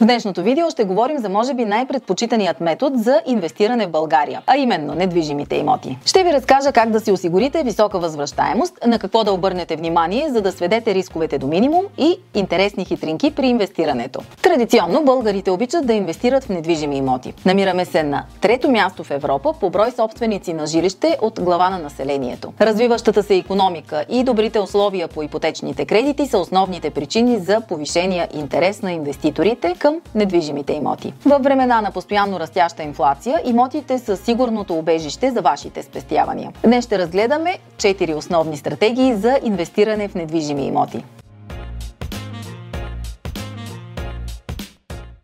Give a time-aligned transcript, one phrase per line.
[0.00, 4.56] В днешното видео ще говорим за може би най-предпочитаният метод за инвестиране в България, а
[4.56, 5.98] именно недвижимите имоти.
[6.04, 10.40] Ще ви разкажа как да си осигурите висока възвръщаемост, на какво да обърнете внимание, за
[10.40, 14.20] да сведете рисковете до минимум и интересни хитринки при инвестирането.
[14.42, 17.34] Традиционно българите обичат да инвестират в недвижими имоти.
[17.46, 21.78] Намираме се на трето място в Европа по брой собственици на жилище от глава на
[21.78, 22.52] населението.
[22.60, 28.82] Развиващата се економика и добрите условия по ипотечните кредити са основните причини за повишения интерес
[28.82, 31.14] на инвеститорите към недвижимите имоти.
[31.26, 36.52] Във времена на постоянно растяща инфлация, имотите са сигурното убежище за вашите спестявания.
[36.64, 41.04] Днес ще разгледаме 4 основни стратегии за инвестиране в недвижими имоти.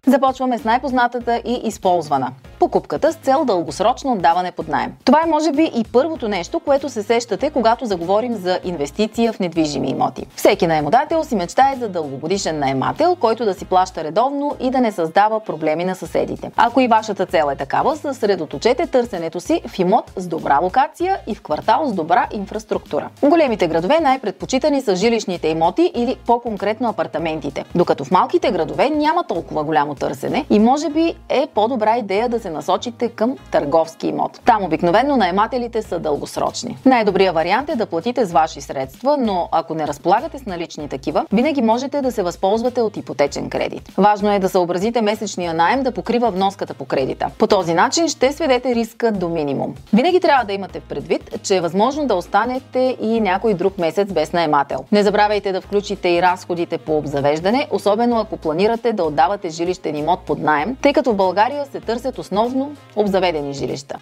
[0.07, 4.93] Започваме с най-познатата и използвана покупката с цел дългосрочно отдаване под найем.
[5.05, 9.41] Това е може би и първото нещо, което се сещате, когато заговорим за инвестиция в
[9.41, 10.27] недвижими имоти.
[10.37, 14.93] Всеки наемодател си мечтае за дългогодишен наемател, който да си плаща редовно и да не
[14.93, 16.51] създава проблеми на съседите.
[16.57, 21.35] Ако и вашата цел е такава, съсредоточете търсенето си в имот с добра локация и
[21.35, 23.09] в квартал с добра инфраструктура.
[23.23, 29.65] Големите градове най-предпочитани са жилищните имоти или по-конкретно апартаментите, докато в малките градове няма толкова
[29.65, 34.41] голямо търсене и може би е по-добра идея да се насочите към търговски имот.
[34.45, 36.79] Там обикновено наемателите са дългосрочни.
[36.85, 41.27] Най-добрият вариант е да платите с ваши средства, но ако не разполагате с налични такива,
[41.33, 43.93] винаги можете да се възползвате от ипотечен кредит.
[43.99, 47.31] Важно е да съобразите месечния найем да покрива вноската по кредита.
[47.39, 49.75] По този начин ще сведете риска до минимум.
[49.93, 54.33] Винаги трябва да имате предвид, че е възможно да останете и някой друг месец без
[54.33, 54.85] наемател.
[54.93, 60.21] Не забравяйте да включите и разходите по обзавеждане, особено ако планирате да отдавате жилищен имот
[60.21, 63.99] под найем, тъй като в България се търсят основни основно обзаведени жилища.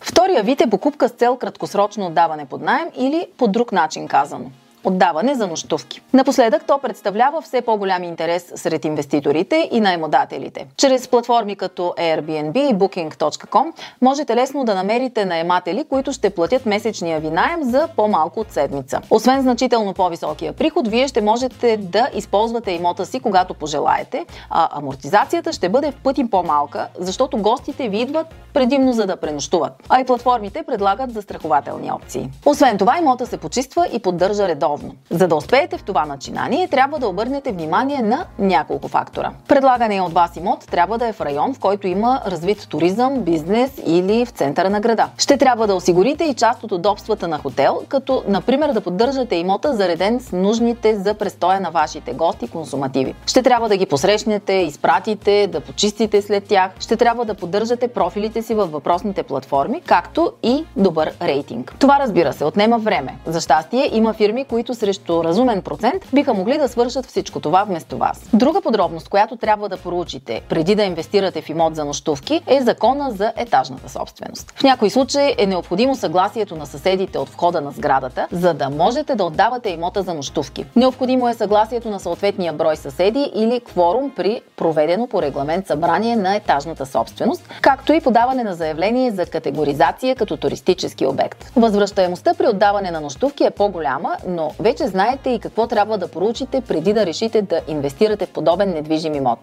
[0.00, 4.50] Втория вид е покупка с цел краткосрочно отдаване под найем или по друг начин казано–
[4.84, 6.00] отдаване за нощувки.
[6.12, 10.66] Напоследък то представлява все по-голям интерес сред инвеститорите и наемодателите.
[10.76, 13.72] Чрез платформи като Airbnb и Booking.com
[14.02, 19.00] можете лесно да намерите наематели, които ще платят месечния ви найем за по-малко от седмица.
[19.10, 25.52] Освен значително по-високия приход, вие ще можете да използвате имота си когато пожелаете, а амортизацията
[25.52, 29.72] ще бъде в пъти по-малка, защото гостите ви идват предимно за да пренощуват.
[29.88, 32.30] А и платформите предлагат застрахователни опции.
[32.46, 34.94] Освен това, имота се почиства и поддържа редовно редовно.
[35.10, 39.32] За да успеете в това начинание, трябва да обърнете внимание на няколко фактора.
[39.48, 43.82] Предлагане от вас имот трябва да е в район, в който има развит туризъм, бизнес
[43.86, 45.08] или в центъра на града.
[45.18, 49.72] Ще трябва да осигурите и част от удобствата на хотел, като например да поддържате имота
[49.72, 53.14] зареден с нужните за престоя на вашите гости консумативи.
[53.26, 56.70] Ще трябва да ги посрещнете, изпратите, да почистите след тях.
[56.80, 61.74] Ще трябва да поддържате профилите си във въпросните платформи, както и добър рейтинг.
[61.78, 63.16] Това разбира се отнема време.
[63.26, 67.64] За щастие има фирми, които които срещу разумен процент биха могли да свършат всичко това
[67.64, 68.28] вместо вас.
[68.32, 73.10] Друга подробност, която трябва да проучите преди да инвестирате в имот за нощувки е закона
[73.10, 74.52] за етажната собственост.
[74.56, 79.14] В някои случаи е необходимо съгласието на съседите от входа на сградата, за да можете
[79.14, 80.64] да отдавате имота за нощувки.
[80.76, 86.36] Необходимо е съгласието на съответния брой съседи или кворум при проведено по регламент събрание на
[86.36, 91.52] етажната собственост, както и подаване на заявление за категоризация като туристически обект.
[91.56, 96.60] Възвръщаемостта при отдаване на нощувки е по-голяма, но вече знаете и какво трябва да проучите
[96.60, 99.38] преди да решите да инвестирате в подобен недвижим имот.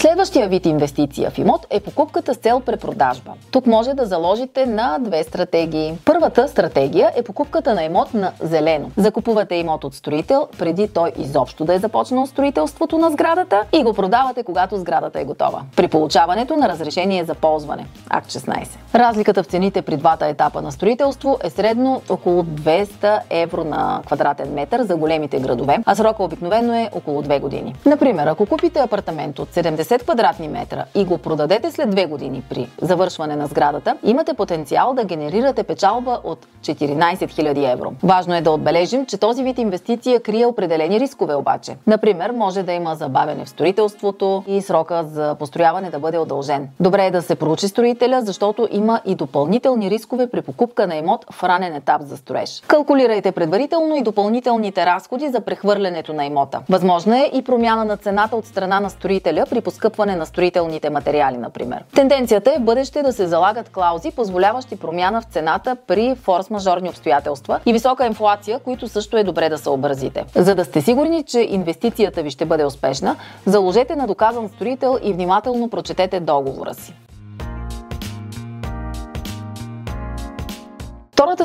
[0.00, 3.32] Следващия вид инвестиция в имот е покупката с цел препродажба.
[3.50, 5.98] Тук може да заложите на две стратегии.
[6.04, 8.90] Първата стратегия е покупката на имот на зелено.
[8.96, 13.94] Закупувате имот от строител преди той изобщо да е започнал строителството на сградата и го
[13.94, 15.62] продавате когато сградата е готова.
[15.76, 17.86] При получаването на разрешение за ползване.
[18.10, 18.68] Акт 16.
[18.94, 24.54] Разликата в цените при двата етапа на строителство е средно около 200 евро на квадратен
[24.54, 27.74] метър за големите градове, а срока обикновено е около 2 години.
[27.86, 32.42] Например, ако купите апартамент от 70 50 квадратни метра и го продадете след две години
[32.50, 37.92] при завършване на сградата, имате потенциал да генерирате печалба от 14 000 евро.
[38.02, 41.76] Важно е да отбележим, че този вид инвестиция крие определени рискове обаче.
[41.86, 46.68] Например, може да има забавяне в строителството и срока за построяване да бъде удължен.
[46.80, 51.26] Добре е да се проучи строителя, защото има и допълнителни рискове при покупка на имот
[51.30, 52.62] в ранен етап за строеж.
[52.66, 56.60] Калкулирайте предварително и допълнителните разходи за прехвърлянето на имота.
[56.68, 61.36] Възможна е и промяна на цената от страна на строителя при поскъпване на строителните материали,
[61.36, 61.84] например.
[61.94, 67.60] Тенденцията е в бъдеще да се залагат клаузи, позволяващи промяна в цената при форс-мажорни обстоятелства
[67.66, 70.24] и висока инфлация, които също е добре да съобразите.
[70.34, 73.16] За да сте сигурни, че инвестицията ви ще бъде успешна,
[73.46, 76.94] заложете на доказан строител и внимателно прочетете договора си.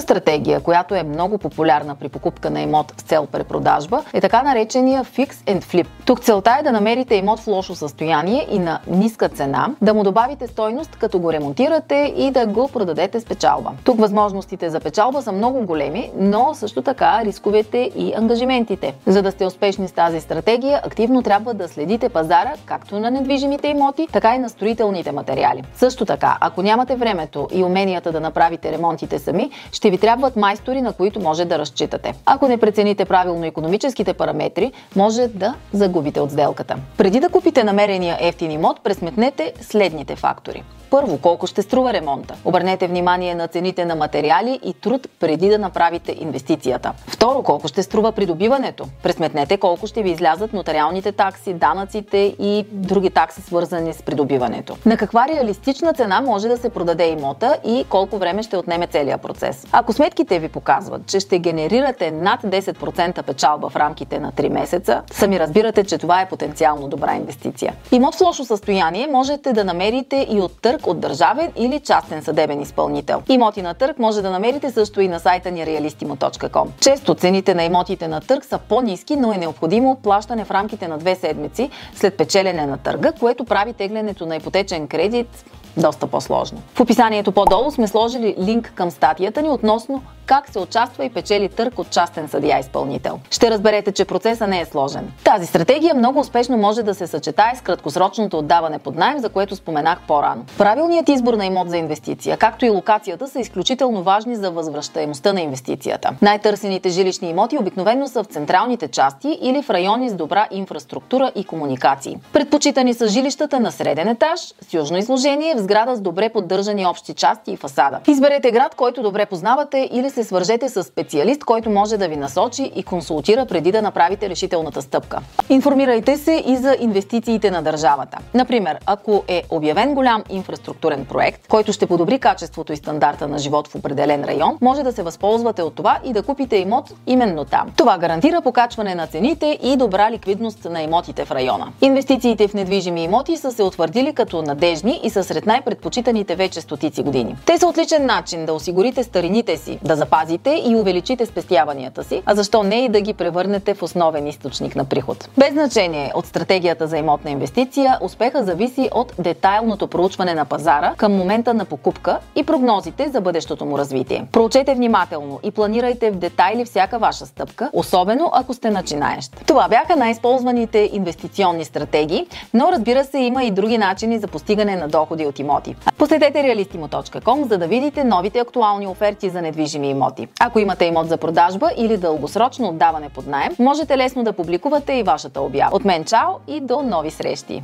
[0.04, 5.04] Стратегия, която е много популярна при покупка на имот с цел препродажба, е така наречения
[5.04, 5.88] Fix and Flip.
[6.06, 10.04] Тук целта е да намерите имот в лошо състояние и на ниска цена, да му
[10.04, 13.72] добавите стойност, като го ремонтирате и да го продадете с печалба.
[13.84, 18.94] Тук възможностите за печалба са много големи, но също така рисковете и ангажиментите.
[19.08, 23.68] За да сте успешни с тази стратегия, активно трябва да следите пазара както на недвижимите
[23.68, 25.64] имоти, така и на строителните материали.
[25.76, 30.82] Също така, ако нямате времето и уменията да направите ремонтите сами, ще ви трябват майстори,
[30.82, 32.14] на които може да разчитате.
[32.26, 36.76] Ако не прецените правилно економическите параметри, може да загубите от сделката.
[36.98, 40.64] Преди да купите намерения ефтин имот, пресметнете следните фактори.
[40.94, 42.36] Първо, колко ще струва ремонта.
[42.46, 46.94] Обърнете внимание на цените на материали и труд преди да направите инвестицията.
[47.08, 48.86] Второ, колко ще струва придобиването.
[49.04, 54.78] Пресметнете колко ще ви излязат нотариалните такси, данъците и други такси свързани с придобиването.
[54.86, 59.22] На каква реалистична цена може да се продаде имота и колко време ще отнеме целият
[59.22, 59.68] процес.
[59.84, 65.02] Ако сметките ви показват, че ще генерирате над 10% печалба в рамките на 3 месеца,
[65.12, 67.74] сами разбирате, че това е потенциално добра инвестиция.
[67.92, 72.62] Имот в лошо състояние можете да намерите и от търг от държавен или частен съдебен
[72.62, 73.22] изпълнител.
[73.30, 76.68] Имоти на търг може да намерите също и на сайта ни realistimo.com.
[76.80, 80.98] Често цените на имотите на търг са по-низки, но е необходимо плащане в рамките на
[80.98, 85.46] две седмици след печелене на търга, което прави теглянето на ипотечен кредит
[85.78, 86.62] доста по-сложно.
[86.76, 91.50] В описанието по-долу сме сложили линк към статията ни относно как се участва и печели
[91.50, 93.20] търг от частен съдия изпълнител.
[93.32, 95.12] Ще разберете, че процесът не е сложен.
[95.24, 99.56] Тази стратегия много успешно може да се съчетае с краткосрочното отдаване под найем, за което
[99.56, 100.46] споменах по-рано.
[100.58, 105.42] Правилният избор на имот за инвестиция, както и локацията са изключително важни за възвръщаемостта на
[105.42, 106.10] инвестицията.
[106.22, 111.44] Най-търсените жилищни имоти обикновено са в централните части или в райони с добра инфраструктура и
[111.44, 112.18] комуникации.
[112.34, 117.14] Предпочитани са жилищата на среден етаж, с южно изложение, в сграда с добре поддържани общи
[117.14, 118.00] части и фасада.
[118.08, 122.72] Изберете град, който добре познавате или се свържете с специалист, който може да ви насочи
[122.76, 125.20] и консултира преди да направите решителната стъпка.
[125.50, 128.18] Информирайте се и за инвестициите на държавата.
[128.34, 133.68] Например, ако е обявен голям инфраструктурен проект, който ще подобри качеството и стандарта на живот
[133.68, 137.72] в определен район, може да се възползвате от това и да купите имот именно там.
[137.78, 141.72] Това гарантира покачване на цените и добра ликвидност на имотите в района.
[141.82, 147.04] Инвестициите в недвижими имоти са се утвърдили като надежни и са сред най-предпочитаните вече стотици
[147.04, 147.36] години.
[147.46, 152.36] Те са отличен начин да осигурите старините си, да запазите и увеличите спестяванията си, а
[152.36, 155.30] защо не и да ги превърнете в основен източник на приход.
[155.38, 161.12] Без значение от стратегията за имотна инвестиция, успеха зависи от детайлното проучване на пазара към
[161.16, 164.26] момента на покупка и прогнозите за бъдещото му развитие.
[164.32, 169.32] Проучете внимателно и планирайте в детайли всяка ваша стъпка, особено ако сте начинаещ.
[169.46, 174.88] Това бяха най-използваните инвестиционни стратегии, но разбира се има и други начини за постигане на
[174.88, 175.76] доходи от имоти.
[175.98, 180.28] Посетете realistimo.com, за да видите новите актуални оферти за недвижими имоти.
[180.40, 185.04] Ако имате имот за продажба или дългосрочно отдаване под найем, можете лесно да публикувате и
[185.04, 185.76] вашата обява.
[185.76, 187.64] От мен чао и до нови срещи!